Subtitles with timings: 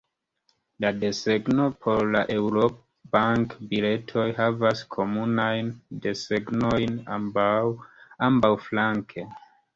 [0.83, 5.71] La desegno por la Eŭro-bankbiletoj havas komunajn
[6.07, 6.99] desegnojn
[8.31, 9.29] ambaŭflanke.